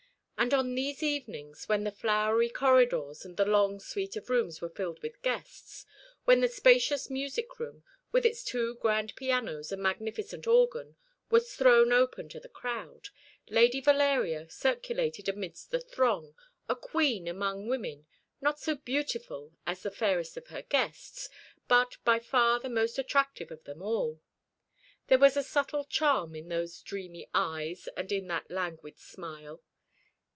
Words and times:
And 0.41 0.55
on 0.55 0.73
these 0.73 1.03
evenings, 1.03 1.69
when 1.69 1.83
the 1.83 1.91
flowery 1.91 2.49
corridors 2.49 3.23
and 3.25 3.37
the 3.37 3.45
long 3.45 3.79
suite 3.79 4.15
of 4.15 4.27
rooms 4.27 4.59
were 4.59 4.71
filled 4.71 4.99
with 5.03 5.21
guests, 5.21 5.85
when 6.25 6.39
the 6.41 6.47
spacious 6.47 7.11
music 7.11 7.59
room, 7.59 7.83
with 8.11 8.25
its 8.25 8.43
two 8.43 8.73
grand 8.77 9.15
pianos 9.15 9.71
and 9.71 9.83
magnificent 9.83 10.47
organ, 10.47 10.95
was 11.29 11.55
thrown 11.55 11.93
open 11.93 12.27
to 12.29 12.39
the 12.39 12.49
crowd, 12.49 13.09
Lady 13.49 13.79
Valeria 13.81 14.49
circulated 14.49 15.29
amidst 15.29 15.69
the 15.69 15.79
throng, 15.79 16.33
a 16.67 16.75
queen 16.75 17.27
among 17.27 17.67
women, 17.67 18.07
not 18.41 18.59
so 18.59 18.73
beautiful 18.73 19.53
as 19.67 19.83
the 19.83 19.91
fairest 19.91 20.37
of 20.37 20.47
her 20.47 20.63
guests, 20.63 21.29
but 21.67 21.97
by 22.03 22.17
far 22.17 22.59
the 22.59 22.67
most 22.67 22.97
attractive 22.97 23.51
of 23.51 23.63
them 23.65 23.83
all. 23.83 24.19
There 25.05 25.19
was 25.19 25.37
a 25.37 25.43
subtle 25.43 25.83
charm 25.85 26.33
in 26.33 26.47
those 26.49 26.81
dreamy 26.81 27.29
eyes 27.31 27.87
and 27.95 28.11
in 28.11 28.25
that 28.29 28.49
languid 28.49 28.97
smile. 28.97 29.61